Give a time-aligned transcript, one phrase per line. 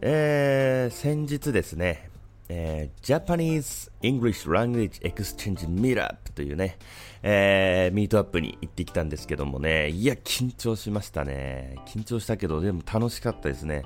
[0.00, 2.08] えー、先日ですね、
[2.48, 6.78] えー、Japanese English Language Exchange Meetup というね、
[7.22, 11.76] えー、ミートアップに行ってきたんですけどもね、いや、緊張しましたね。
[11.86, 13.82] 緊張したけど、でも楽しかったですね。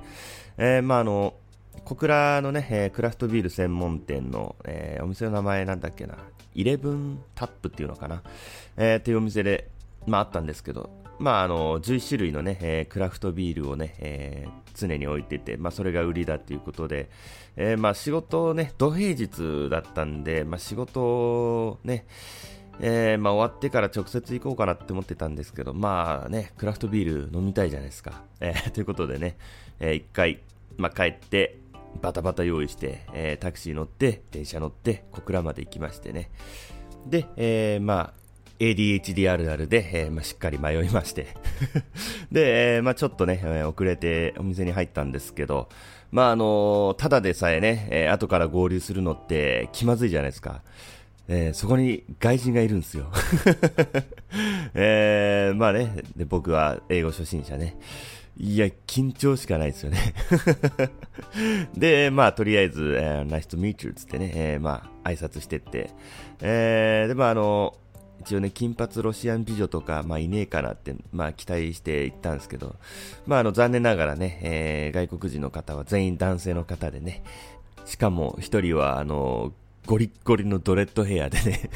[0.59, 1.35] えー、まあ、あの、
[1.85, 6.19] 小倉のね、えー、クラフトビール専門店の、えー、お店の名前なんだっけな、
[6.55, 8.23] イレブンタップっていうのかな、
[8.77, 9.71] えー、っていうお店で、
[10.07, 17.11] まああったんですけど、まああの、11種類のね、えー、クラフトビールをね、えー、常に置いてて、まあそれが売りだっていうことで、
[17.57, 22.07] えー、まあ仕事ね、土平日だったんで、まあ仕事ね、
[22.81, 28.23] えー、まあ終わってから直接行こうかなって思ってたんですけど、まあね、クラフトビール飲みたいじゃないですか。
[28.41, 29.37] えー、 ということでね、
[29.81, 30.41] えー、一回、
[30.77, 31.59] まあ帰って、
[32.01, 36.31] バタバタ用意して、え、タクシー乗って、電車乗って、小倉まで行きましてね。
[37.07, 38.22] で、え、まあ、
[38.71, 41.29] ADHD あるあるで、えー、まあ、しっかり迷いまして
[42.31, 45.69] で、えー、まあ、ちょっとね、えー、遅れてお店に入ったんですけど、
[46.11, 50.63] まあ、あのただでさえね、え後から合流するのって気まずいじゃないですか。
[51.29, 53.07] え、そこに外人がいるんですよ。
[54.75, 57.77] えー、まあねで、僕は英語初心者ね。
[58.37, 60.15] いや、緊張しかないですよね
[61.77, 65.91] で、まあ、とりあえず、えー、Nice to meet you つってね、えー、まあ、挨拶してって、
[66.41, 67.75] えー、で、まあ、あの、
[68.23, 72.77] 一応ね、金髪ロシアン美女とか、まあ、いねえかなって、まあ、期待して行ったんですけど、
[73.27, 77.23] まあ、あの、残念ながらね、えー、外国人の方は全員男性の方でね、
[77.85, 79.53] しかも一人は、あの、
[79.87, 81.69] ゴリッゴリのドレッドヘアでね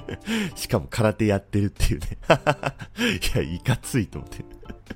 [0.56, 2.06] しかも空手やってるっていうね
[3.34, 4.42] いや、いかついと思って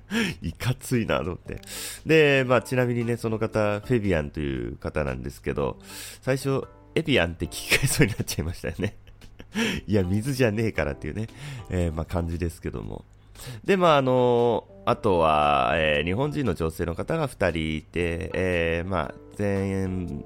[0.42, 1.60] いかついなと思って。
[2.06, 5.78] で、まあ、ちなみにね、その方、フェビアンという方なんですけど、
[6.20, 6.62] 最初、
[6.94, 8.96] エビアンって聞き返そうになっちゃいましたよね。
[9.86, 11.28] いや、水じゃねえからっていうね、
[11.70, 13.04] えー、まあ、感じですけども。
[13.64, 20.24] で、まあ、あのー、あとは、えー、日本人の女性の方が2人いて、えー、まあ、全員、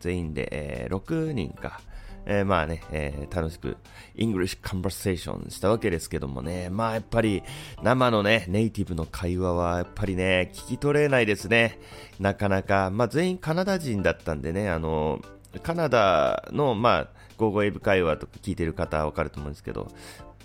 [0.00, 1.80] 全員で、えー、6人か。
[2.28, 3.76] えー、まあね、えー、楽しく、
[4.16, 7.44] English conversation したわけですけどもね、まあやっぱり、
[7.84, 11.78] 生のね、ネイティブの会話はやっぱりね、聞き取れないですね。
[12.18, 12.90] なかなか。
[12.90, 15.20] まあ全員カナダ人だったんでね、あの、
[15.62, 19.88] カナダの、まあ、ゴーゴーエイブ会話とか聞いてる方はわかると思うんですけど、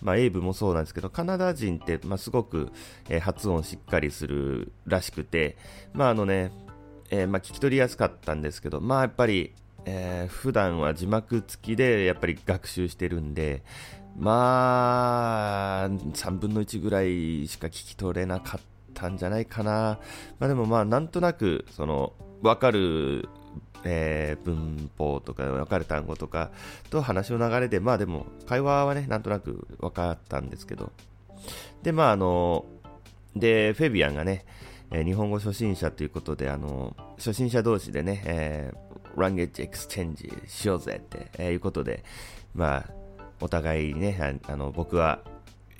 [0.02, 2.70] まあ、エイブもそうなんですけど、カナダ人って、まあ、すごく、
[3.10, 5.58] えー、発音しっかりするらしくて、
[5.94, 6.52] まあ、あのね、
[7.10, 9.54] えー、まあ、聞き取りやすかったんですけど、まあ、やっぱり、
[9.86, 13.64] えー、普段は字幕付きでやっぱり学習してるんで、
[14.18, 18.62] まあ、3分の1ぐらいしか聞き取れなかっ
[18.94, 20.00] たんじゃないかな。
[20.40, 23.30] まあでもまあ、なんとなく、その、わかる、
[23.84, 26.52] えー、文法とかわかる単語とか
[26.90, 30.92] と話の流れで、まあでも、会話はね、なんとなく分かったんですけど。
[31.84, 32.66] で、まああの、
[33.36, 34.46] で、フェビアンがね、
[34.92, 42.04] えー、日本語初心者ということで、あの、初心者同士でね、えー language exchange しようぜって、えー、いうことで、
[42.54, 42.86] まあ、
[43.40, 45.20] お互いにね、あの僕は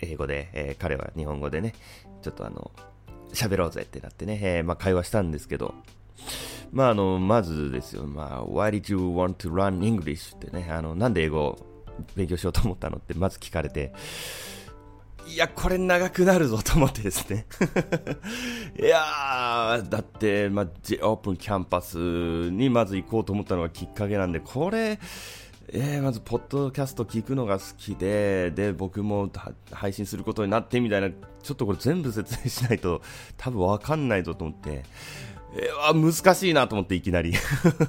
[0.02, 1.74] 英語で、えー、彼は日本語でね、
[2.22, 2.72] ちょっとあの、
[3.34, 5.74] 喋ろうぜってなってね、えー、まあ、会話したんですけど、
[6.72, 10.36] まあ、あの、まずですよ、まあ、Why did you want to run English?
[10.36, 11.60] ってね、あの、なんで英語を
[12.16, 13.94] 勉強しようと思ったのってまず聞かれて、
[15.28, 17.46] いや、これ長くなるぞと思ってですね。
[18.80, 21.98] いやー、だって、まあ、J オープンキャンパス
[22.50, 25.00] にまず行こうと思ったのがきっかけなんで、これ、
[25.74, 29.30] えー、まず、ポッドキャスト聞くのが好きで、で、僕も
[29.72, 33.02] 配信することになってみたいな、ちょっとこれ全部説明しないと
[33.38, 34.84] 多分わかんないぞと思って、
[35.54, 37.34] えー、難しいなと思っていきなり。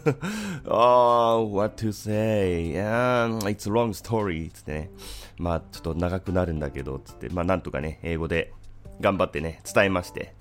[0.67, 2.73] oh, what to say?
[2.73, 4.51] Yeah, it's a long story.
[4.51, 4.91] つってね。
[5.39, 8.53] まあ、ちょっと長くなるんだけど、つって、まあ、なんとかね、英語で
[9.01, 10.35] 頑張ってね、伝えまして。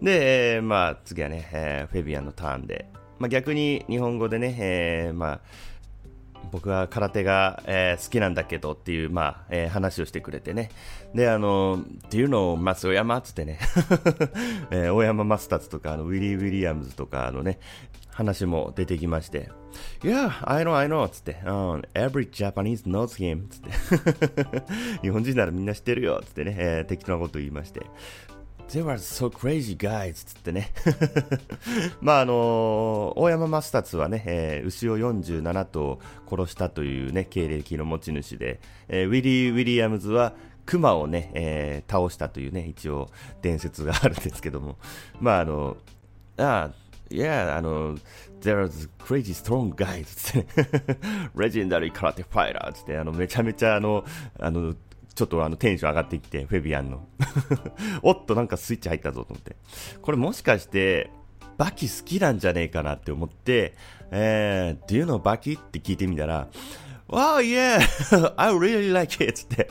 [0.00, 2.88] で、えー、まあ、次はね、えー、フェビアンのターンで。
[3.18, 5.40] まあ、逆に日本語でね、えー、まあ、
[6.52, 10.70] 僕は空手が、えー、好きなんだけどっていう、まあえー、話をしてくれてね。
[11.14, 13.58] で、あの、っていうのを、松尾山っつってね、
[14.70, 17.58] えー、大山マスターズとか、あのウィリー・ウィリアムズとか、のね、
[18.10, 19.50] 話も出てきまして、
[20.02, 24.62] Yeah, I know, I know, つって、um, Every Japanese knows him, つって。
[25.02, 27.80] 日本人ならみんな知ってるよ、つってね、えー、適当なこと言いまして、
[28.70, 30.14] They were so crazy guys!
[30.14, 30.72] つってね。
[32.00, 40.34] まああのー、大山マスタツはね、えー、牛を47頭殺したというね、経歴の持ち主で、えー、ウィリー・ウィリアムズは
[40.66, 43.10] 熊をね、えー、倒したというね、一応
[43.42, 44.78] 伝説があるんですけども、
[45.20, 45.76] まああの、
[46.36, 47.96] ああ、Yeah, あの、
[48.40, 50.98] there's crazy strong guys つってね、
[51.36, 54.04] legendary karate fighter つって、あの、めちゃめちゃあの、
[54.38, 54.74] あの、
[55.14, 57.06] ちょっとあのテンション上がってきて、フェビアンの。
[58.02, 59.56] おっと、なんかスイッチ入ったぞと思って。
[60.02, 61.10] これもしかして、
[61.56, 63.74] バキ好きなんじゃねえかなって思って、
[64.10, 66.48] えー、Do you know バキって聞いてみたら、
[67.08, 67.80] Wow, yeah!
[68.36, 69.32] I really like it!
[69.34, 69.70] つって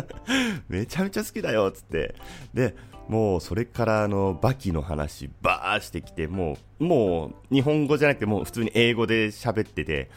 [0.68, 2.14] めちゃめちゃ好きだよつって。
[2.52, 2.74] で、
[3.08, 10.10] もうそれからあのバキの話バーしてきて、もう、もう日本語じゃなくてもう普通に英語で喋ってて、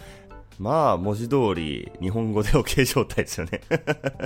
[0.59, 3.61] まあ文字通り日本語で OK 状態ですよね。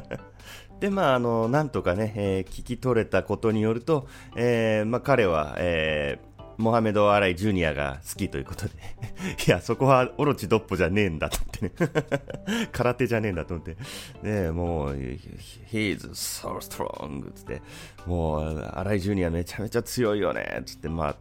[0.81, 8.74] で、まああの、なんとかね、えー、聞き取れたことによると、えー、まあ彼は、えー、モハメド・アライ・ジュニアが好きということで。
[9.47, 12.68] いや、そこはオロチ・ドッポじゃねえんだと思ってね。
[12.74, 13.77] 空手じゃねえんだと思って、
[14.24, 17.31] ねもう、He's so strong!
[17.33, 17.62] つって、
[18.07, 21.15] もう、アライ・ジュニアめちゃめちゃ強いよねつって、まあ、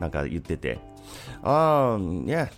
[0.00, 0.78] なんか言ってて、
[1.42, 2.50] ああ、いや、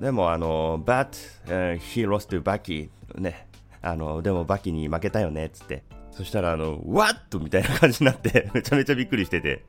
[0.00, 1.08] でも、あの、But、
[1.46, 3.46] uh, he lost to Bucky ね、
[3.82, 5.82] あの、でもバキに負けたよねっ、つって。
[6.10, 7.38] そしたら、あの、What?
[7.38, 9.64] みたいな感じになってめちゃめちゃびっくりしてて。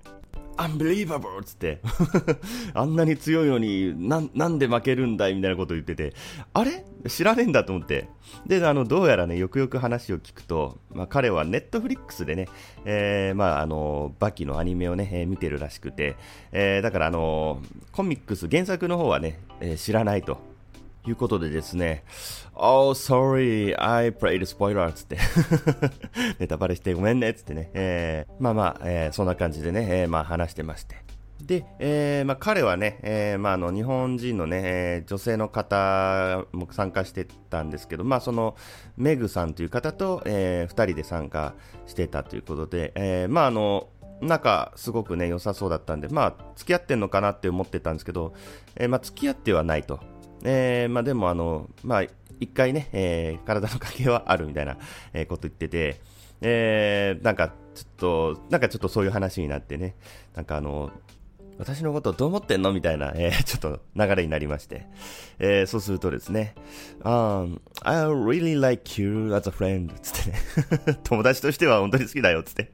[0.58, 1.44] Unbelievable!
[1.44, 1.80] つって、
[2.74, 6.14] あんなに強いのにな、なんで負けるんだいみたいなこと言ってて、
[6.54, 6.86] あれ？
[7.08, 8.10] 知らねえんだと思って。
[8.48, 12.48] で、あの、どうやらね、よくよく話を聞くと、まあ、彼はネットフリックスでね、
[12.84, 16.16] えー、まあ、あの、バキのアニメをね、えー、見てるらしくて、
[16.52, 17.62] えー、だからあの、
[17.92, 20.55] コミックス、原作の方はね、えー、知らないと。
[21.08, 22.04] いうことでですね、
[22.54, 25.18] Oh, sorry, I played spoiler つって
[26.40, 31.06] ネタバレしてごめんねつってね、えー、まあまあ、えー、そんな感じでね、えー、まあ話してまして。
[31.42, 38.56] で、えーまあ、彼はね、えーまあ、あの日本人のね、えー、女性の方も参加してたんですけど、まあ、その
[38.98, 41.54] メグさんという方と、えー、2人で参加
[41.86, 43.90] してたということで、えーまあ、あの
[44.22, 48.34] 仲すごくね良さそうだったんで、まあ、付き合ってんのかなって思ってたんですけど、
[48.76, 50.00] えーまあ、付き合ってはないと。
[50.46, 52.04] えー、まあ、でもあの、まあ、
[52.40, 54.78] 一回ね、えー、体の関係はあるみたいな、
[55.14, 56.00] えー、こと言ってて、
[56.42, 59.96] えー、なんかちょっと、なんかちょっとそういう話になってね、
[60.36, 60.92] なんかあの、
[61.58, 64.88] 私のことどう思ってんのみたいな、えー、ちょっと流れになりまして、
[65.40, 66.54] えー、そうするとですね、
[67.02, 72.72] um, I really like you as a friend つってね、 友達としては本当に好きだよつって、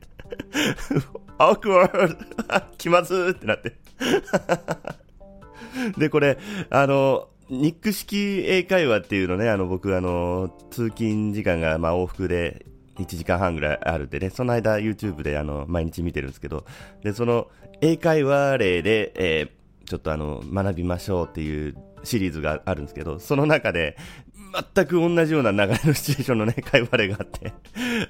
[1.37, 2.17] awkward!
[2.77, 3.75] 気まずってなって。
[5.97, 6.37] で、これ、
[6.69, 12.65] あの、ニック式英会話っていうのね、あの僕、あの、通勤時間がまあ往復で
[12.97, 16.63] 1時間半ぐらいあるんでね、その間 YouTube であの毎日見てるんですけど、
[17.03, 17.49] で、その
[17.81, 23.97] 英会話例で、えー、ちょっとあの、学びましょうっていうシリーズがあるんですけど、その中で、
[24.73, 27.53] 全く同じような流れのシチュエーションのね、 会話例があって、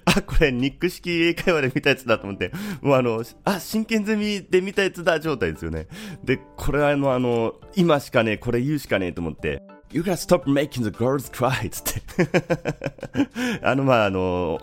[0.05, 2.51] あ、これ、ニック式英会話で見たやつだと思って、
[2.81, 5.87] もうあの、あ、真剣ゼミで見たやつだ状態ですよね。
[6.23, 9.61] で、これはあの、あの、今しかね、これ言うしかねえと思って、
[9.91, 11.69] You gotta stop making the girls cry!
[11.69, 14.59] つって あの、まあ、あの、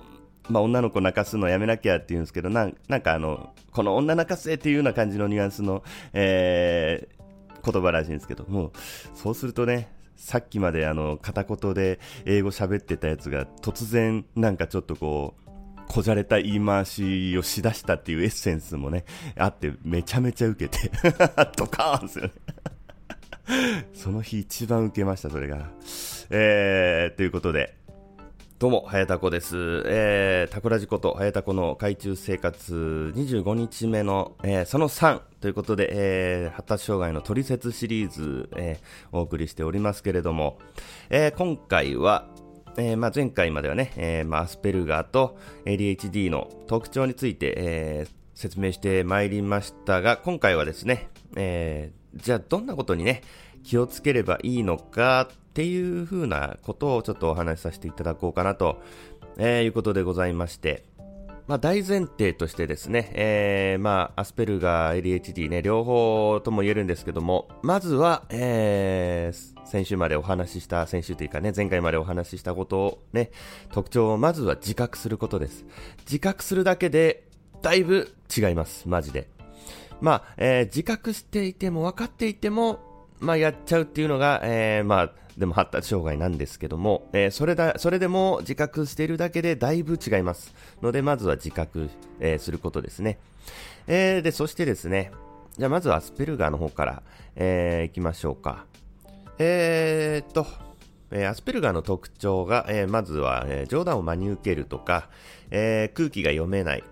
[0.48, 5.82] まあ、女の子泣かすのやめなきゃって言うんですけど、なんなんかあの、この女泣かせっていうような感じのニュアンスの、
[6.14, 8.72] えー、言葉らしいんですけど、もう、
[9.14, 9.88] そうするとね、
[10.18, 19.04] さっきまであの片言で英語喋ってたやつが突然なんかちょっとこうこじゃれた言い回しをしだしたっていうエッセンスもね
[19.38, 20.90] あってめちゃめちゃ受けて
[21.56, 22.32] ドカーンですよね。
[23.94, 25.70] その日一番受けましたそれが。
[26.30, 27.77] えー、ということで
[28.58, 29.84] どうも、はやたこです。
[29.86, 40.58] えー、タコラジこと、はやたこの海中生活25日目の、えー、その3ということで、えー、発達障害のトリセツシリーズ、えー、お送りしておりますけれども、
[41.08, 42.26] えー、今回は、
[42.76, 53.22] えーまあ、前回まではね、えーまあ、アスペルガーと ADHD の特徴について、えー、説明してまいりましたが、今回はですね、えー、じゃあどんなことにね、
[53.62, 58.80] 気をつければいいのかっていう風なことをちょっとお話しさせていただこうかなと、
[59.38, 60.84] えー、いうことでございまして、
[61.48, 73.32] まあ、大前提としてですね、えー、まあ、アスペルガー、ADHD ね、両方とも言えるんですけども、まずは、えー、先週までお話しした、先週というかね、前回までお話ししたことをね、
[73.72, 75.66] 特徴をまずは自覚することです。
[76.06, 77.24] 自覚するだけで、
[77.62, 79.28] だいぶ違います、マジで。
[80.00, 82.78] まあ、えー、自覚していても分かっていても、
[83.18, 90.52] まあ、やっちゃうっていうのが、えー、まあ、でも発達障害なんですけども、えー、それだ、それでも自覚しているだけでだいぶ違います。
[90.82, 93.18] ので、まずは自覚、えー、することですね。
[93.86, 95.12] えー、で、そしてですね、
[95.56, 97.02] じゃあまずはアスペルガーの方から、
[97.36, 98.66] えー、行きましょうか。
[99.38, 100.44] えー、っと、
[101.12, 105.08] えー、アスペルガーの特徴が、えー、まずは、えー、冗談を真に受けるとか、
[105.50, 106.84] えー、空気が読めない、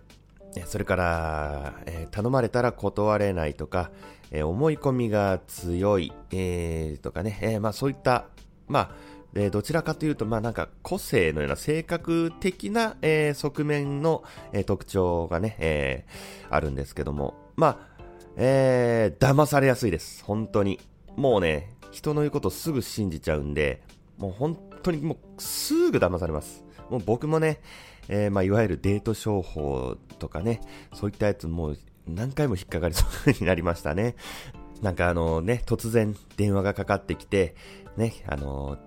[0.67, 3.91] それから、えー、頼まれたら断れないとか、
[4.31, 8.27] えー、思い込みが強い、えー、とかね、えまあそういった、
[8.69, 8.91] まあ、
[9.35, 16.07] えどちらかというと、まあなんか個性のような性格的な、え側面の、え特徴がね、え
[16.51, 17.97] あるんですけども、まあ、
[18.37, 20.23] えー、騙されやすいです。
[20.25, 20.79] 本当に。
[21.17, 23.83] もうね、人の言うことすぐ信じちゃうんで、
[24.19, 26.65] もう本当にもうすぐ騙されます。
[26.91, 27.61] もう僕もね、
[28.09, 30.61] え、まあ、いわゆるデート商法とかね、
[30.95, 34.15] そういったやつもう何回も引っかかりそうになりましたね。
[34.83, 37.55] なんかあのね、突然電話がかかってきて、
[37.97, 38.79] ね、あの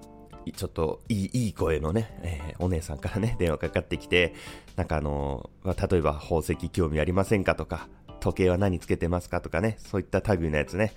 [0.55, 4.33] ちょっといい、いい声のね、えー、お姉さんからね、電話かかってきて、
[4.75, 7.87] なんかあのま、例えば宝石興味ありませんかとか、
[8.19, 10.93] 時計は何つけてますかとかね、そういった類のやつね。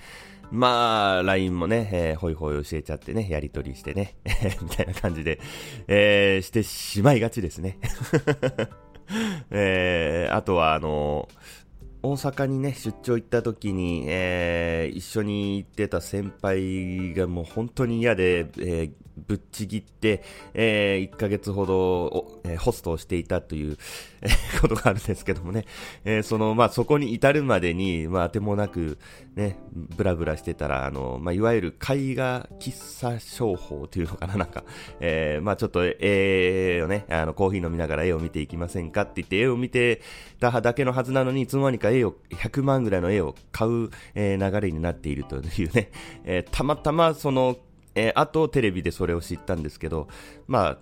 [0.51, 4.17] まあ、LINE もね、えー、ほいほい教えちゃってね、やりとりしてね、
[4.61, 5.41] みたいな感じで、
[5.89, 7.79] えー、してしまいがちですね。
[9.51, 11.29] えー、あとは、あの
[12.05, 20.23] 大阪にね、出張行った時に、えー、一緒に行ってた先輩がもう本当に嫌で、えー、ぶっちぎって、
[20.55, 23.77] えー、1ヶ月ほど、えー、ホストをしていたという、
[24.23, 25.67] えー、ことがあるんですけどもね、
[26.05, 28.99] えー、その、まあ、そこに至るまでに、まあ、当てもなく、
[29.35, 34.65] ね、ブラブラしてたら、あの、まあ、いわゆる絵画喫茶商法というのかな、なんか、
[35.01, 40.01] えー、まあ、ちょっと、絵をね、あの、コーヒー飲みながら絵を見ていきませんかって言って、絵を見て
[40.41, 45.91] ただけのはずなのに、いつの間にか絵を、100万ぐらいの絵を買う、えー、流れになっているというね、
[46.25, 47.57] えー、たまたまその、
[47.95, 50.09] えー、あとテレビでそれを知ったんですけど、
[50.47, 50.79] まあ、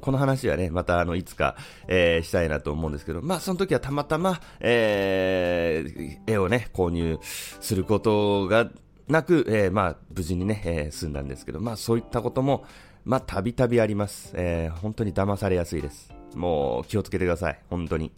[0.00, 1.56] この話はね、またあの、いつか、
[1.88, 8.70] えー、したいなと思うんですけど、まあ、その時はたまたま、えー、絵をね、購入することが
[9.08, 12.64] なく、えー、まあ、無事にね、えー、済んだんですけど、まあ、そういったことも、
[13.04, 14.32] まあ、たびたびあります。
[14.34, 16.12] えー、本当に騙されやすいです。
[16.34, 17.60] もう、気をつけてください。
[17.70, 18.12] 本当に。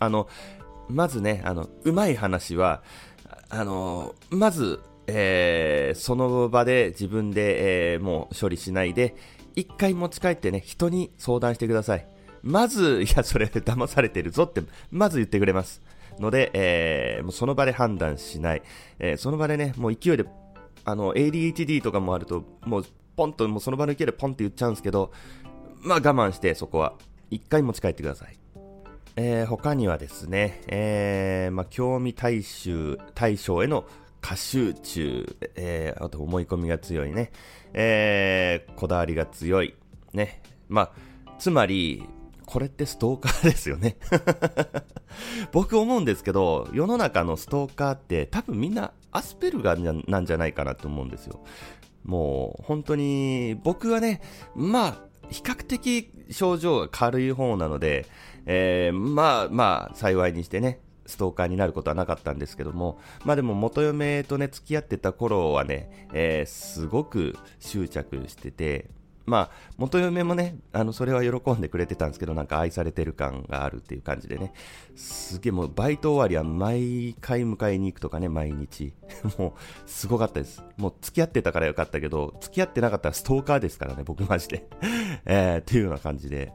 [0.00, 0.28] あの、
[0.88, 2.82] まずね、あの、うまい話は、
[3.48, 9.14] あの、まず、えー、その場で自分で、えー、もう処理しないで、
[9.54, 12.06] 一回持ち帰ってね、人に相談してください。
[12.42, 15.82] まず、いや、それ騙されてるぞって、まず言ってくれます。
[16.18, 18.62] ので、えー、もうその場で判断しない。
[18.98, 20.24] えー、その場でね、もう勢いで、
[20.84, 22.84] あの、ADHD とかもあると、もう、
[23.16, 25.12] ポンと、もうその場の勢いでポンって言っちゃうんですけど、
[25.80, 26.94] まあ我慢して、そこは。
[27.30, 28.43] 一回持ち帰ってください。
[29.16, 33.84] えー、他にはですね、えー、まあ、興味対象、対象への
[34.20, 37.30] 過集中、えー、あと思い込みが強いね、
[37.74, 39.74] えー、こだわりが強い、
[40.12, 40.42] ね。
[40.68, 40.92] ま
[41.26, 42.04] あ、つまり、
[42.46, 43.96] これってストーカーですよね
[45.50, 51.42] 僕思うんですけど、世の中のストーカーって多分みんなアスペルガーなんじゃないかなと思うんですよ。
[52.04, 54.20] もう本当に僕はね、
[54.54, 58.06] まあ、比較的症状が軽い方なので、
[58.46, 68.90] えー、まあまあ幸いにしてね、ストーカーになることはなかったんですけども、まあでも元嫁とね、付き合ってた頃はね、えー、すごく執着してて、
[69.26, 74.52] まあ、元嫁もね、あの、それは喜んでくれてたんですけど、なんか愛されてる感があるっていう感じでね、
[74.96, 78.92] すげえもうバイト終わりは毎回迎えに行くとかね、毎日。
[79.38, 80.62] もう、すごかったです。
[80.76, 84.68] もう付き合ってたからよかったけど、付き合ってなかったらストーカーですからね、僕マジで。
[85.24, 86.52] えー、っていうような感じで、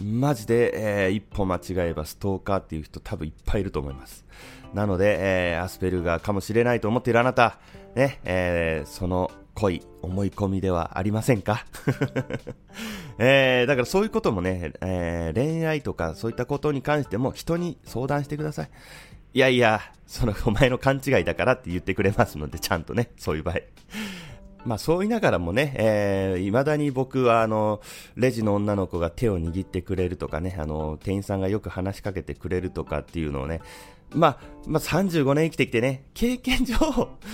[0.00, 4.24] マジで、えー、一歩間違えばストーカーっていう人多分いっぱいいると思います。
[4.74, 5.16] なので、
[5.52, 7.58] えー、アスペルガーかもしれないと思っているあなた、
[7.94, 11.66] ね、えー、その恋、思い込みではありませんか？
[13.18, 18.70] えー、だからそういうこともね、えー、恋愛とかそういったことに関しても人に相談してください。
[19.34, 23.56] いやいや、そのお前の勘違いだからって言ってくれますので、ちゃんとね、そういう場合。
[24.64, 27.80] まあそう言いながらもね、えー、未だに僕はあの、
[28.16, 33.60] レジの女の子が手を握ってくれるとかね、あの、店員さんがよく話しかけてくれるとかっていうのをね、
[34.10, 36.76] まあ、まあ35年生きてきてね、経験上、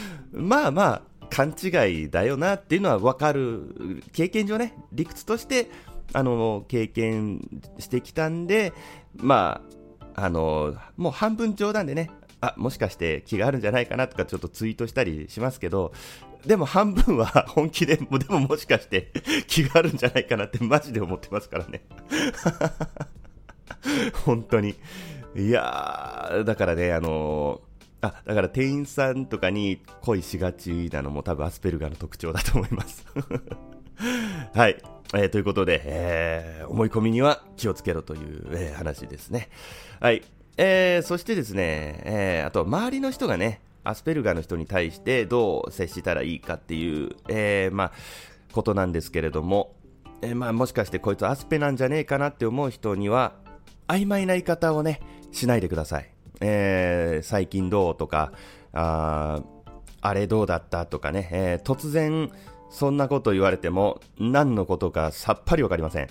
[0.33, 5.69] まあまあ、勘違いだよなっていうのはわかる、経験上ね、理屈として、
[6.15, 8.73] あの、経験してきたんで、
[9.17, 9.61] ま
[10.15, 15.93] あ、あの、もう半分冗談でね、あ、もしかして気があるんじゃないかなとかちょっとツイートしたりしますけど、
[16.47, 19.13] でも半分は 本気で、でももしかして
[19.47, 21.83] 気があるんじゃないかなってマジで思ってますからね。
[24.25, 24.77] 本当に。
[25.37, 33.05] いやー、だからね、あのー、あ、だから店員さんとかに恋しがちなのも多分アスペルガーの特徴だと思います
[34.55, 34.79] はい。
[35.15, 39.49] えー、ということで、えー、思い込みには気をつけろという、えー、話ですね。
[40.01, 40.23] はい。
[40.57, 47.93] えー、そしてですね、えー、あと周りの人がね、アスペルガーの人に対してどう接したらいいかっていう、えー、まあ、
[48.53, 49.75] ことなんですけれども、
[50.23, 53.35] えー、まあ、もしかしてこいつアスペなんじゃねえかなって思う人には、
[53.87, 55.01] 曖昧な言い方をね、
[55.33, 56.11] しないでください。
[56.41, 58.33] えー、最近どうとか、
[58.73, 59.43] あ
[60.01, 62.31] あれどうだったとかね、えー、突然
[62.71, 66.09] そんなこと言われても何のことかさっぱりわかりません。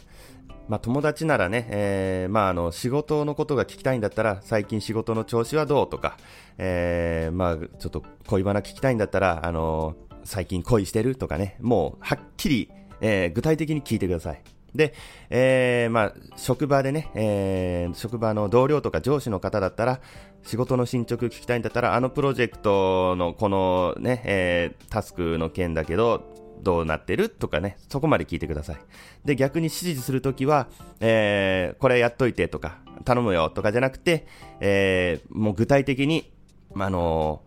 [0.68, 6.18] まあ、友達ならね、えー、まあ、あの、仕事のことが聞きたいんだったら、最近仕事の調子はどうとか、
[6.58, 14.42] えー、まあ、ちょっと恋バナ聞きたいんだったら、あの、最近恋してるとかね、もう、はっきり、えー、具体的に聞いてください。
[14.76, 14.94] で、
[15.30, 20.02] えー、まあ、職場でね、えー、職場の同僚とか上司の方だったら、
[20.44, 28.78] 仕事の進捗聞きたいんだったら、あのプロジェクトのこのね、えー、タスクの件だけど、どうなってるとかね、そこまで聞いてください。
[29.26, 30.68] で、逆に指示するときは、
[31.00, 34.28] えー、これやっといてとか、頼むよとかじゃなくて、
[34.60, 36.32] えー、もう具体的に、
[36.76, 37.42] あの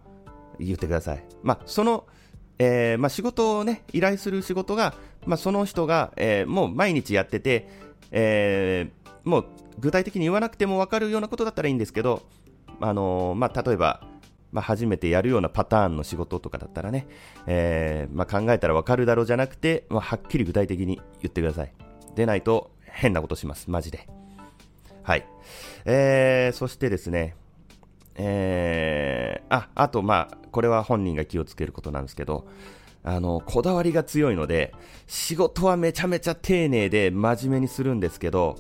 [0.59, 1.25] ー、言ってください。
[1.43, 2.07] まあ、その、
[2.59, 4.95] えー、まあ、仕事をね、依頼する仕事が、
[5.27, 7.69] まあ、その人が、えー、もう毎日やってて、
[8.11, 9.45] えー、もう
[9.79, 12.23] 具体的に言わなくても分かるようなことだったらいいんですけど、
[12.81, 14.03] あのまあ、例えば、
[14.53, 17.07] まあ、初めてやるようなパターンの仕事とかだったらね、
[17.47, 21.73] えー、まあ、考えたらわかるだろうじゃなくて、まあ、はっきり具体的に言ってください。
[22.15, 23.71] でないと変なことします。
[23.71, 24.09] マジで。
[25.03, 25.27] はい。
[25.85, 27.37] えー、そしてですね、
[28.17, 32.47] えー、あ、あと、まあ、これは本人が気をつけることなんですけど、
[33.03, 34.75] あの、こだわりが強いので、
[35.07, 38.57] 仕事はめちゃめちゃ丁寧で真面目にするんですけど、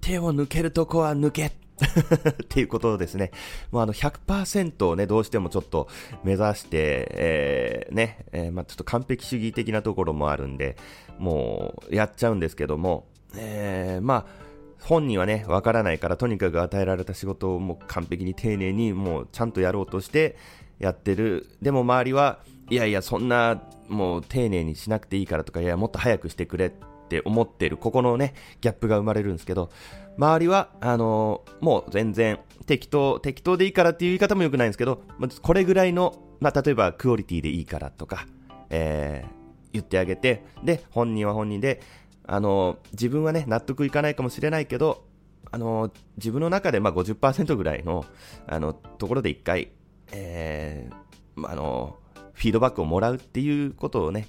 [0.00, 1.52] 手を抜けるとこは抜けっ
[2.42, 3.30] っていうことですね。
[3.70, 5.88] もうあの100%をね、どうしてもちょっと
[6.24, 10.76] 目指して、えー、ね、えー、まあちょっと完璧主義的なところもあるんで、
[11.18, 14.42] もうやっちゃうんですけども、えー、まあ
[14.82, 20.36] 本人はね、わからないから、とにかく与えられた仕事をもう完璧に丁寧に、もうちゃんとやろうとして
[20.80, 21.46] やってる。
[21.62, 26.72] でも周りは、いやいや、そんな、もう丁寧にしなくていいからとか、いや、もっと早くしてくれっ
[27.12, 29.70] って思ってる、ここのね、ギャップが生まれるんですけど、
[30.16, 35.02] 周りは、あのー、もう全然適当、適当でいいからっていう言い方も良くないんですけど、
[35.42, 38.26] これぐらいの、まあ、例えばクオリティでいいからとか、
[38.70, 39.30] えー、
[39.74, 41.82] 言ってあげて、で、本人は本人で、
[42.26, 45.04] あのー、自分はね、納得いかないかもしれないけど、
[45.50, 48.06] あのー、自分の中でま50%ぐらいの、
[48.46, 49.72] あの、ところで一回、
[50.12, 51.96] えー、あの
[52.34, 54.28] フィードバックをもらうっていうことをね、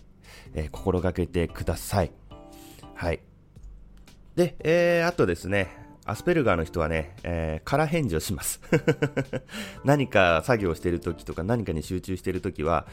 [0.54, 2.12] えー、心がけてください。
[2.96, 3.22] はい。
[4.36, 8.62] で、えー、あとですね、アスペルガーの人はね、えー、空返事をします。
[9.86, 12.88] 何か作業してる時とか何かに集中してる時は、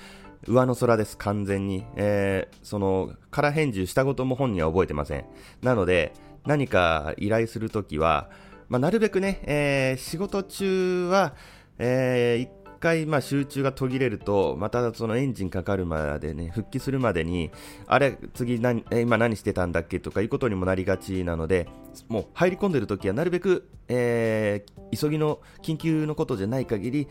[0.46, 1.84] 上の空です、完全に。
[1.96, 5.24] えー、その、空返事したことも本人は覚えてません。
[5.62, 6.12] なので、
[6.46, 8.30] 何か依頼するときは、
[8.68, 11.34] まあ、なるべくね、えー、仕事中は、
[11.78, 12.40] えー、
[12.80, 17.50] 回、まあ、集中が途切れると、またそのエンジンかかるまでね、復帰するまでに、
[17.86, 21.68] あれ、次何、今何してたんだっけとかいうことにもなりがちなので、
[22.08, 27.08] もう入り込んでるときはなるべく、えー、急ぎの緊急のことじゃない限り、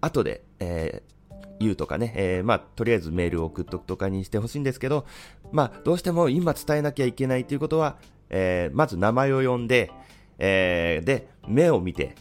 [0.00, 5.04] 後で、えー、言うとかね、えー、まあ、とりあえずメールを送っとくとかにしてほしいんですけど、
[5.52, 7.96] まあ、どうしても今伝えなきゃいけないということは、
[8.30, 9.92] えー、まず名前を呼んで、
[10.38, 12.14] えー、で、目を見て、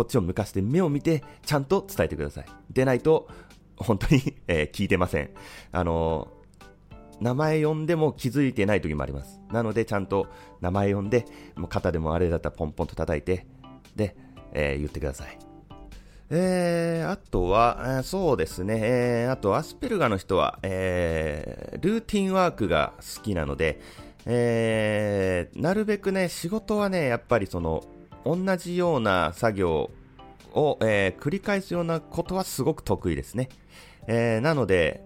[0.00, 2.46] こっちを向かして目を見て、ちゃんと伝えてください。
[2.70, 3.28] でないと、
[3.76, 5.28] 本当に えー、聞いてません。
[5.72, 9.42] あのー、名前呼んでも気づいてない時もあります。
[9.52, 10.28] なので、ちゃんと
[10.62, 13.46] 名前呼んで、もう肩でもあれだったらポンポンと叩いて、
[13.94, 14.16] で、
[14.54, 15.38] えー、言ってください。
[16.30, 23.82] えー、あとは、えー、そうですね、えー、あとアスペルガの人は、えー、ルーティンワークが好きなので、
[24.24, 27.84] えー、なるべくね、仕事はね、やっぱりその、
[28.24, 29.90] 同じような作業
[30.52, 33.48] を、えー、繰り返すようなことはすごく得意ですね。
[34.06, 35.04] えー、なので、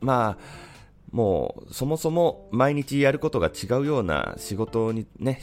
[0.00, 0.74] まあ、
[1.12, 5.40] もう、そもそも毎日やることが違うような仕事にね、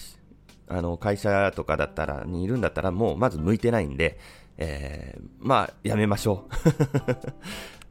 [0.67, 4.19] あの、会社とかだったら、にいるんだったら、もうまず向いてないんで、
[4.58, 6.54] えー、まあ、やめましょう。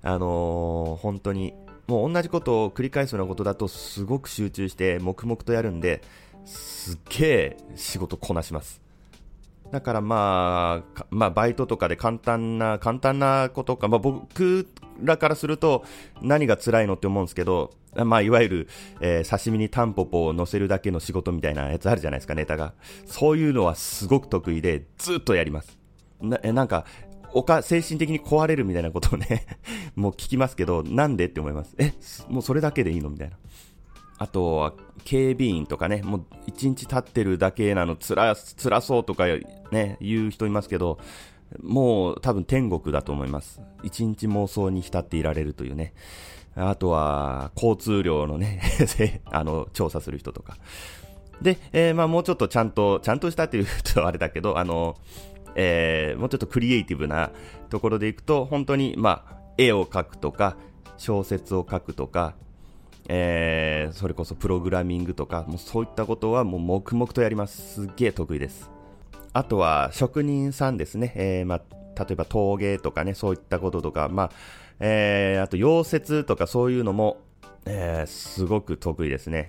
[0.06, 1.54] あのー、本当に、
[1.86, 6.02] もう同じことを繰り返すようなことだと、すごく集中して黙々とやるんで、
[6.44, 8.89] すっげえ仕事こなします。
[9.70, 14.68] だからまあ、まあ、バイトとかで簡単な、簡単なことか、まあ、僕
[15.02, 15.84] らからすると
[16.22, 18.68] 何が辛いのって思うんですけど、まあ、いわゆる、
[19.00, 22.74] えー、刺身にタンポポを乗せるだけの仕事みたいなやつあるじゃないですか、ネタが。
[23.06, 25.78] そういうのはすごく得意で、ずっとやります。
[26.20, 26.84] な、なんか、
[27.32, 29.46] おか、精神的に壊れるみたいなことをね
[29.94, 31.74] もう聞きますけど、なんでって思います。
[31.78, 31.92] え、
[32.28, 33.10] もうそれだけでいいの？
[33.10, 33.36] みたいな。
[34.20, 39.24] あとは警備員とかね、もう一日経ってるだけなのつら、辛そうとか
[39.72, 40.98] ね、言う人いますけど、
[41.62, 43.62] もう多分天国だと思います。
[43.82, 45.94] 一日妄想に浸っていられるというね。
[46.54, 48.60] あとは、交通量のね
[49.24, 50.58] あの、調査する人とか。
[51.40, 54.98] で、えー、まあもうちょっとちゃんと、ちゃんとしたっていうとあれだけど、あの、
[55.54, 57.30] えー、もうちょっとクリエイティブな
[57.70, 60.58] ところでいくと、本当に、まあ、絵を描くとか、
[60.98, 62.34] 小説を書くとか、
[63.12, 67.74] えー、それこそプログラミングとか、もうそういったことはもう黙々とやります。
[67.74, 68.70] すっげえ得意です。
[69.32, 71.12] あとは職人さんですね。
[71.16, 71.60] えー、まあ、
[71.98, 74.30] 例えば陶芸とかね、そういったこととか、まあ、
[74.78, 77.16] えー、あと溶接とかそういうのも、
[77.66, 79.48] え、すごく得意ですね。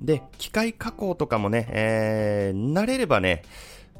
[0.00, 3.42] で、機械加工とかもね、え、慣れればね、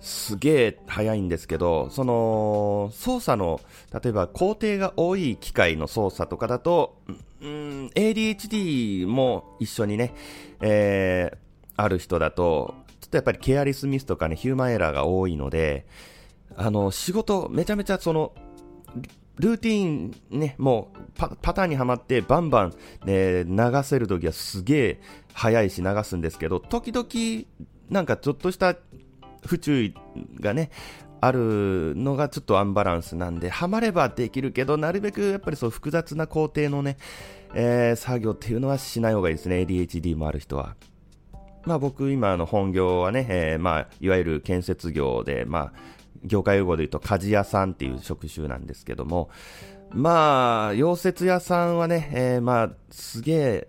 [0.00, 3.60] すげえ早いんですけど、その、操作の、
[4.02, 6.96] 例えば工程が多い機械の操作とかだと、
[7.42, 10.14] うん、ADHD も一緒にね、
[10.60, 11.36] えー、
[11.76, 15.86] ある人だと、ちょっとやっぱりケアリスミスとかね、ヒューマンエラーが多いので、
[16.56, 18.32] あの、仕事、めちゃめちゃその、
[19.38, 25.00] ルーティーンね、もうパパターンにはまってバンバン、ね、流せるときはすげえ
[25.32, 27.06] 早いし流すんですけど、時々
[27.90, 28.76] なんかちょっとした
[29.44, 29.94] 不注意
[30.40, 30.70] がね、
[31.20, 36.96] あるのがちょっとアンバランスなんで、ハマればできるけど、なるべくやっぱりそう複雑な工程のね、
[37.54, 40.76] えー、作業っていうのはしない方がいいですね、ADHD もある人は。
[41.66, 45.72] まあ僕今の本業はね、えー、まあいわゆる建設業で、まあ
[46.24, 49.30] 業界用語で言うと鍛冶屋さんっていう職種なんですけども、
[49.90, 53.68] まあ溶接屋さんはね、えー、まあすげえ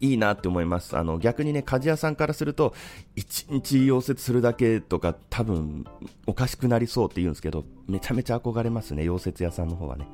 [0.00, 0.96] いいなって思います。
[0.96, 2.74] あの、逆にね、鍛冶屋さんからすると、
[3.16, 5.84] 1日溶接するだけとか多分
[6.26, 10.08] おかしくなりそうって言うんですけど、めちゃめちゃ憧れますね、溶接屋さんの方はね。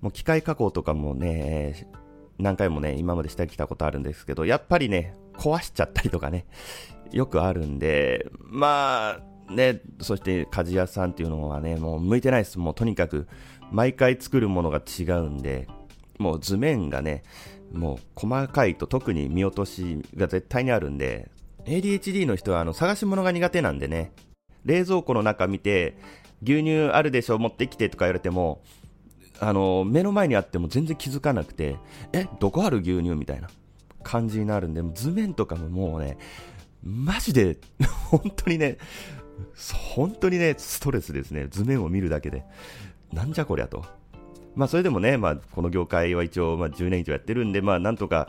[0.00, 1.88] もう機械加工とかもね、
[2.38, 6.44] 何回もね、今までしてきたことあるんですけど、やっぱりね、壊しちゃったりとかね、
[7.12, 12.58] よくあるんで、まあ、ね、そして鍛冶屋さんっていうのはね、もう向いてないです。
[12.58, 13.28] もうとにかく、
[13.70, 15.68] 毎回作るものが違うんで、
[16.18, 17.22] もう図面がね、
[17.74, 21.30] もう細かいと特に見落としが絶対にあるんで、
[21.66, 24.12] ADHD の人はあの探し物が苦手なんでね、
[24.64, 25.96] 冷蔵庫の中見て、
[26.42, 28.62] 牛乳あるでしょ、持ってきてとか言われても、
[29.40, 31.76] あの、目の前にあっても全然気づかなくて、
[32.12, 33.48] え、どこある牛乳みたいな
[34.02, 36.18] 感じになるんで、図面とかももうね、
[36.82, 37.58] マジで、
[38.10, 38.78] 本当にね、
[39.94, 41.48] 本当にね、ストレスですね。
[41.50, 42.44] 図面を見るだけで。
[43.12, 43.84] なんじゃこりゃと。
[44.54, 48.28] まあ、それでもね、まあ、この業界は一応、まあ、10年以上やってるんで、まあ、なんとか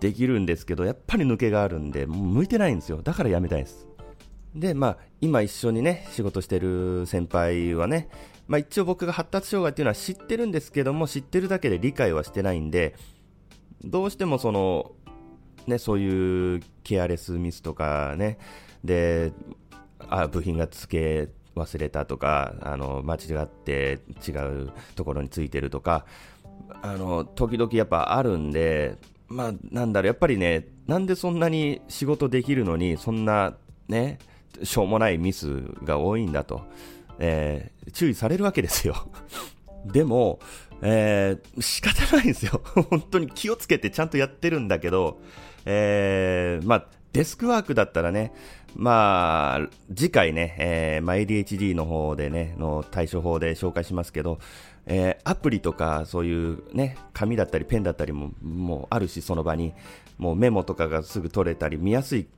[0.00, 3.02] できるんですけど、やっぱり抜けがあるんで、もう向いてないんですよ。
[3.02, 3.86] だからやめたいです。
[4.54, 8.08] で、まあ、今一緒にね、仕事してる先輩はね、
[8.48, 12.96] まあ、一応僕が発達障害っていうのは知ってるんですけども、知ってるだけで理解はしてないんで、
[13.84, 14.92] どうしてもその、
[15.66, 18.38] ね、そういうケアレスミスとかね、
[18.82, 19.32] で、
[20.08, 26.06] あ部品が付け忘れたとか、あの、間違って違うところについてるとか、
[26.82, 28.96] あの、時々やっぱあるんで、
[29.28, 33.56] まあ、なんだろう、やっぱりね、なんでそんなに仕事できるのに、そんな、
[33.88, 34.18] ね、
[34.62, 36.62] しょうもないミスが多いんだと、
[37.18, 39.08] えー、注意されるわけですよ。
[39.86, 40.40] でも、
[40.82, 42.60] えー、仕方ないんですよ。
[42.90, 45.20] 本当に気をつけてちゃんとやってるんだけど、
[45.64, 48.32] えー、まあ、デスクワークだったらね、
[48.76, 54.38] まあ、次回ね、えー、まあ、ADHD の方でね、の対処法で紹介しますけど、
[54.86, 59.74] えー、アプリとかそういうね、紙だったりペンだったりも、もうあるし、その場に、
[60.18, 62.28] もうメモとかがすぐ取れたり、見やすい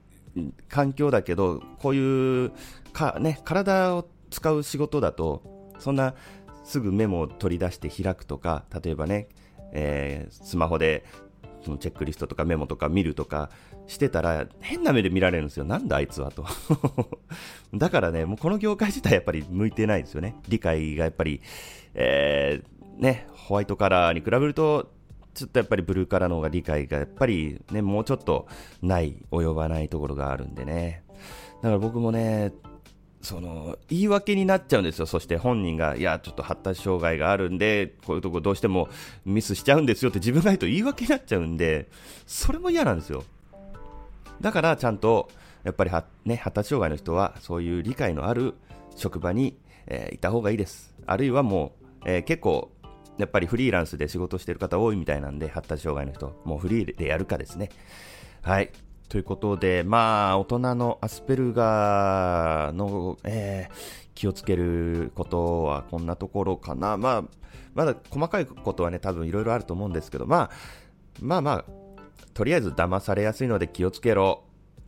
[0.68, 2.52] 環境だけど、こういう、
[2.92, 5.42] か、ね、体を使う仕事だと、
[5.78, 6.14] そんな、
[6.64, 9.28] すぐメモを取り出して開くとか、例えばね、
[9.72, 11.04] えー、スマホで
[11.64, 13.50] そのチェックリストとかメモとか見るとか
[13.86, 15.64] してたら変な目で見られるんですよ。
[15.64, 16.44] なんだあいつはと。
[17.74, 20.36] だからね、もうこの業界自体やっぱり向いてないですよね。
[20.48, 21.40] 理解がやっぱり、
[21.94, 24.90] えー、ね、ホワイトカラーに比べると、
[25.34, 28.46] ちょっとやっぱりブルーカラーの方が理解がやっぱりね、もうちょっと
[28.82, 31.04] ない、及ばないところがあるんでね。
[31.62, 32.52] だから僕もね、
[33.22, 38.88] その言い訳になっちゃうんですよ、そして本人が、いや、ちょっと発達障害があるんで、こういうとこどうしても
[39.24, 41.88] ミスしちゃうんですよって自分が言うと言い訳になっちゃうんで、
[42.26, 43.24] それも嫌なんですよ。
[44.40, 45.30] だからちゃんと、
[45.62, 48.54] やっぱりは、ね、発達障害の人は、そういう理解のある
[48.96, 49.56] 職場に、
[49.86, 50.92] えー、いた方がいいです。
[51.06, 52.72] あるいはもう、えー、結構、
[53.18, 57.70] やっぱりフリーランスで仕事してる方多いみたいなんで、発達障害の人、もうフリーでやるかですね。
[58.42, 58.72] はい。
[59.12, 63.74] ということで、まあ、大人のアスペルガーの、えー、
[64.14, 66.96] 気をつけることはこんなところかな。
[66.96, 67.24] まあ、
[67.74, 70.50] まだ細かいことはね、多分いろいろあると思うんですけど、まあ、
[71.20, 71.64] まあまあ、
[72.32, 74.44] とりあえず騙されやすいので気をつけろ。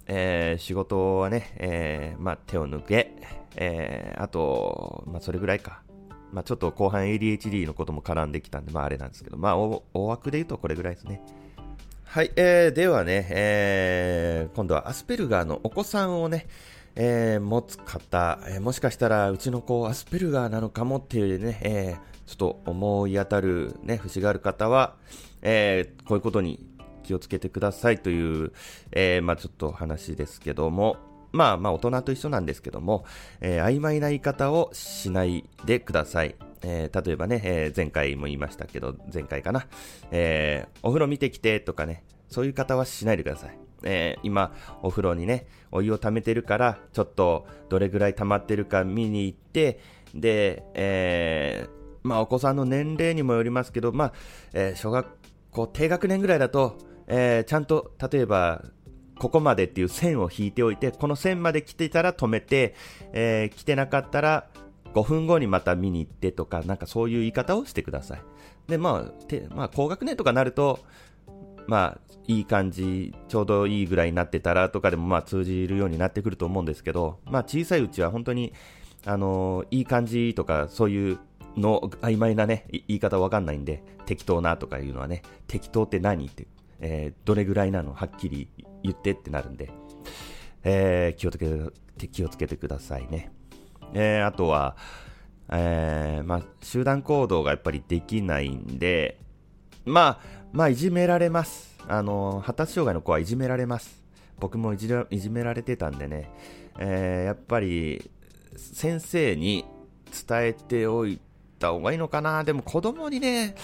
[0.07, 3.13] えー、仕事はね、えー、まあ、手を抜け。
[3.57, 5.83] えー、あと、まあ、それぐらいか。
[6.33, 11.21] まあ、ちょっと後半 ADHD のことも絡んできたんで、まあ、あれなんですけど、まあ、大枠で言うとこれぐらいですね。
[12.15, 16.47] はい、えー、ではね、えー、今度はアスペルガーのお子さんをね、
[16.95, 24.95] えー、持つ方、えー、もしかしたらうちの子アスペルガーなのかもっていうね、えー、ちょっと思い当たるね、節がある方は、
[25.43, 26.65] えー、こういうことに
[27.03, 28.53] 気をつけてくださいという、
[28.93, 30.99] えー、まあちょっと話ですけども、
[31.33, 33.05] まあまあ大人と一緒なんですけども、
[33.41, 36.37] えー、曖昧な言い方をしないでください。
[36.65, 39.67] えー、例えばね、えー、前回も言いましたけど、前回かな、
[40.11, 43.59] えー、お風呂見てきてとかね、そういう方はしないでください。
[43.85, 49.79] え、今、お風呂にね、お湯を溜めてるから、ちょっとどれぐらい溜まってるか見に行って、
[50.15, 51.67] で、え、
[52.03, 54.13] まあお子さんの年齢にもよりますけど、まあ、
[54.55, 55.07] え、小学
[55.51, 58.65] 校低学年ぐらいだと、え、ちゃんと、例えば、
[59.19, 62.75] ここまでっていう線を引いておいて、この線まで来てたら止めて、
[63.13, 64.49] え、来てなかったら
[64.95, 68.23] 5分後にまた見に行ってとか、なんかそういう言い方をしてください。
[68.69, 70.81] で、まあ、てまあ、高学年とかなると、
[71.67, 78.53] まあ、いい感じ、ちょうどいいぐらいになってたらとかでもまあ通じるようになってくると思うんですけど、まあ小さいうちは本当に、
[79.05, 81.19] あのー、いい感じとかそういう
[81.57, 86.47] の曖昧なね、言い方わかんないんで、適当なとかいうのはね、適当って何って、
[86.81, 88.49] えー、どれぐらいなのはっきり
[88.83, 89.71] 言ってってなるんで、
[90.63, 91.47] えー、気をつけ
[91.99, 93.33] て、気をつけてくださいね。
[93.95, 94.77] えー、あとは、
[95.51, 99.19] えー、まあ、集団行動がやっぱりできないんで、
[99.85, 101.79] まあ、まあ、いじめられます。
[101.89, 104.03] あの、発達障害の子はいじめられます。
[104.39, 106.31] 僕もいじいじめられてたんでね、
[106.79, 108.11] えー、やっぱり、
[108.57, 109.65] 先生に
[110.29, 111.21] 伝えておい
[111.59, 112.45] た方がいいのかな。
[112.45, 113.55] でも子供にね、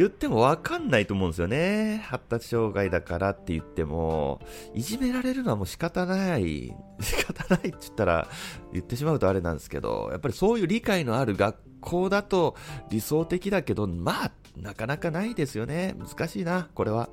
[0.00, 2.02] 言ってもわかんないと思うんですよね。
[2.06, 4.40] 発達障害だからって言っても、
[4.72, 6.74] いじめられるのはもう仕方ない。
[7.02, 8.26] 仕方ないって言ったら、
[8.72, 12.56] 言ってしまうとあれなんですけど、やっぱりそういう理解のある学校だと
[12.88, 15.94] 理想的だけど、まあ、なかなかないですよね。
[15.98, 17.10] 難しいな、これは。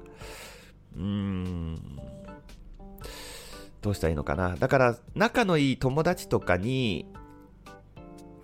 [0.95, 1.99] うーん。
[3.81, 4.55] どうしたらいいのかな。
[4.55, 7.05] だから、仲のいい友達とかに、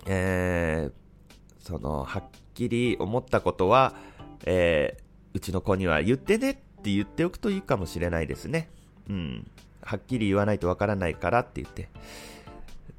[0.04, 3.94] えー、その、はっきり思ったことは、
[4.44, 5.02] えー、
[5.36, 8.68] うちの子には言ってねって言っておくといいかもしれないですね。
[9.08, 9.50] うん。
[9.82, 11.88] はっきり言わないとわからないからって言って。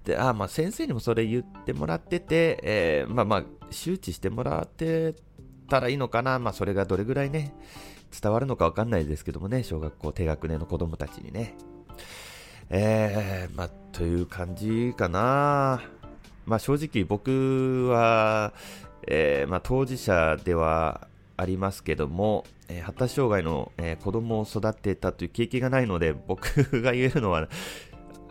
[0.05, 5.15] で、あまあ先生にもそれ言ってもらってて、えー、まあまあ、周知してもらって
[5.69, 6.39] たらいいのかな。
[6.39, 7.53] まあそれがどれぐらいね、
[8.21, 11.55] 伝わるのかわかんないですけどもね、小学校低学年の子供たちにね。
[12.69, 15.81] えー、まあ、という感じかな。
[16.45, 18.53] まあ正直僕は、
[19.07, 27.47] えー、まあ当事者ではありますけども、えー、発達障害の、えー、子供を育てたという経験がないので、僕が言えるのは、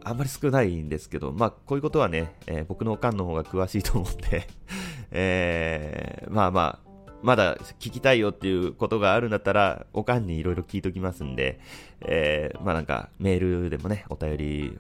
[0.04, 4.46] あんまり少ないんですけど、まあ、こういうことはね、えー、僕のおかんの方が詳しいと思って
[5.10, 6.90] えー、まあまあ、
[7.22, 11.58] まだ聞きたいよっていうことがあるんだったら、おかんにいろいろ聞いときますんで、
[12.02, 14.78] えー、まあなんか、メールでもね、お便り、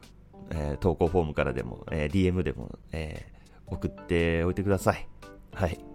[0.50, 5.08] えー、投稿フォームからでも、えー、DM でも、えー、送っておいてください。
[5.54, 5.93] はい。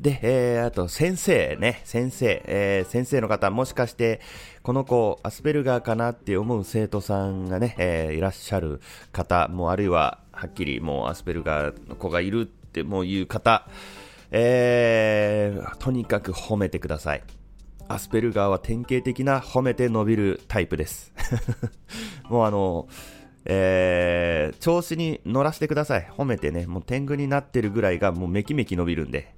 [0.00, 4.20] で、えー、あと先生ね、先生、えー、先生の方、もしかして、
[4.62, 8.80] この子、アスペルガーかなって思う生徒さんがね、えー、いらっしゃる
[9.12, 13.66] 方、もあるいは、はっきりもうアスペルガーの子がいるってもういう方、
[14.30, 17.24] えー、とにかく褒めてください。
[17.88, 21.12] アスペルガーは典型的な褒めて伸びるタイプです。
[22.28, 22.86] もうあの、
[23.46, 26.06] えー、調子に乗らせてください。
[26.16, 29.37] 褒めてね、もう天狗になってるぐらいがもうめきめき伸びるんで。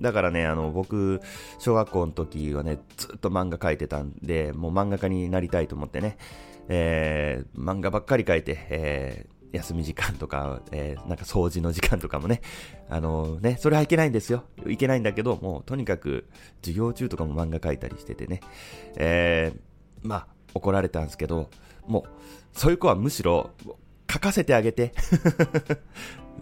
[0.00, 1.20] だからね、あの、僕、
[1.58, 6.18] 小学校の時はね、ずっと漫画描いてたんで、もう漫画家になりたいと思ってね、
[6.68, 12.42] えー、漫画ばっかり描いて、えー、休み時間とか、えー、なんか掃除の時間とかもね、
[12.88, 14.44] あのね、それはいけないんですよ。
[14.66, 16.28] いけないんだけど、もうとにかく
[16.62, 18.40] 授業中とかも漫画描いたりしててね、
[18.96, 19.60] えー、
[20.02, 21.50] まあ、怒られたんですけど、
[21.86, 23.50] もう、そういう子はむしろ、
[24.10, 24.94] 書かせてあげて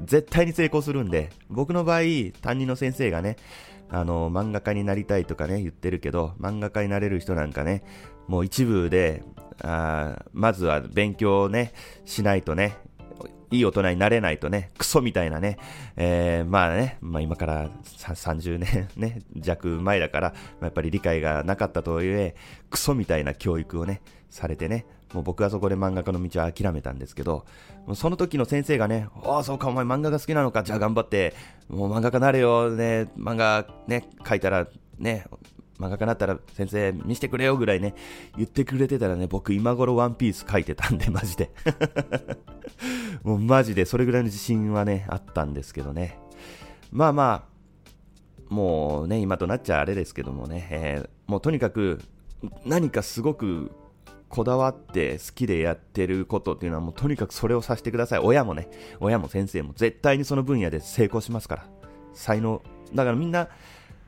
[0.04, 2.00] 絶対に成功するんで、僕の場合、
[2.40, 3.36] 担任の先生がね、
[3.88, 7.82] あの、漫画家になりたいとかね、言ってるけど、漫画家になれる人なんかね、
[8.28, 9.22] もう一部で、
[9.62, 11.72] あまずは勉強をね、
[12.04, 12.76] しないとね、
[13.50, 15.58] いい大人になれないとね、クソみたいなね、
[15.96, 22.34] えー、まあね、まあ今から30年ね、弱前だから、やっぱり理解がなかったとはいえ、
[22.70, 24.84] クソみたいな教育をね、されてね、
[25.16, 27.46] もう僕はそこで漫画家の道は諦めたんですけど、
[27.94, 31.34] その時の先生がね、ああ、そうか、お前漫画が好きなのか、じゃあ頑張って、
[31.70, 35.24] もう漫画家なれよ、ね、漫画ね、書いたら、ね、
[35.78, 37.94] 漫画家になったら先生見せてくれよぐらいね、
[38.36, 41.50] 言ってくれてたらね、僕今頃ワンピース書いてたんで、マジで。
[43.24, 46.18] もうマジでそれぐらいの自信はね、あったんですけどね。
[46.92, 47.46] まあま
[48.50, 52.02] あ、もうね、今となっちゃあれですけどもね、えー、もうとにかく
[52.66, 53.70] 何かすごく
[54.28, 58.18] こだわって好きでやってることっていうのはもうとにかくそれをさせてください。
[58.20, 58.68] 親もね、
[59.00, 61.66] 親も先生も絶対にその分野で成功しますから。
[62.12, 62.62] 才能。
[62.94, 63.48] だからみんな、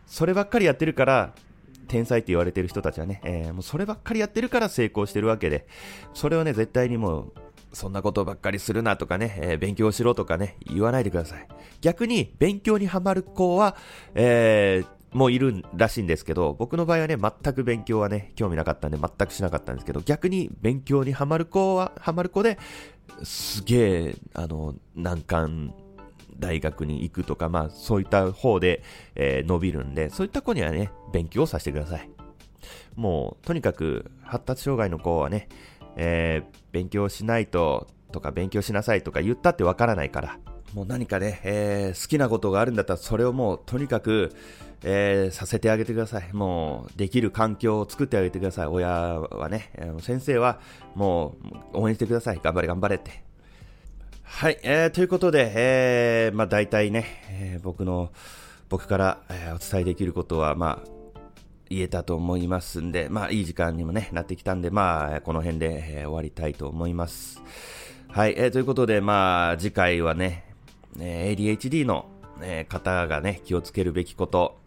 [0.07, 1.35] そればっかりやってるから、
[1.87, 5.67] 天才って言われてる人たちはね、えー、もうそればっかりやってるから成功してるわけで、
[6.15, 7.33] それをね、絶対にもう、
[7.73, 11.47] そんなことばっかりするなとかね、えー、勉強しろとかね、言わないでください。
[11.81, 13.77] 逆に、勉強にハマる子は、
[14.15, 22.59] えー、もいるらしいんですけど、僕の場合はね、全く勉強はね、興味なかったんで全くしなかったんですけど、逆に勉強にハマる子は、ハマる子で、
[23.23, 25.75] すげえ、あの、難関
[26.39, 28.83] 大学に行くとか、まあそういった方で、
[29.15, 32.11] えー、伸びるんで、そういった子にはね、勉強をさせてください。
[32.95, 35.49] もう、とにかく発達障害の子はね、
[35.97, 40.39] えー、勉強しないと、とか勉強しなさいとか言ったってわからないから、
[40.75, 44.33] もう何かね、えー、好きなことがあるんだったらそれをもうとにかく、
[44.83, 46.33] えー、させてあげてください。
[46.33, 48.67] もうできる環境を作ってあげてください。
[48.67, 50.61] 親はね、先生は
[50.95, 51.37] も
[51.73, 52.41] う応援してください。
[52.43, 53.29] 頑張れ頑張れって。
[54.23, 58.13] はい、えー、ということで、えー、まあ大体ね、えー、僕の、
[58.69, 60.89] 僕から、えー、お伝えできることは、まあ、
[61.69, 67.43] 言えたと思いますんで、まあいい時間にもね、なってきたんで、まあこの辺で、えー、終わりたいと思います。
[68.09, 70.45] はい、えー、ということで、まあ次回はね、
[71.01, 72.07] えー、ADHD の、
[72.41, 74.61] えー、方がね、気をつけるべきこと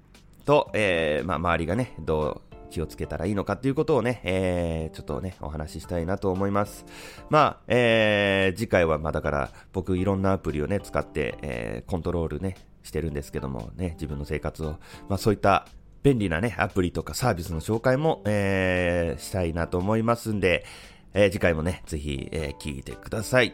[0.45, 6.85] と、えー、まあ周りがね、どう気をつけたらいいのかっていうことをね、えー、ちょっとね、お話ししたいなと思います。
[7.29, 15.67] まあ、えー、次回は、まあだから、僕いろんなアプリをね、使って、えー、コントロールね、してるんですけどもね、自分の生活を、まあそういった
[16.03, 20.65] 便利なね、アプリとかサービスの紹介も、えー、したいなと思いますんで、
[21.13, 23.53] えー、次回もね、ぜひ、えー、聞いてください。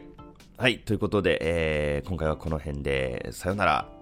[0.57, 3.96] はい、ということで、えー、今回はこの辺で、さよなら。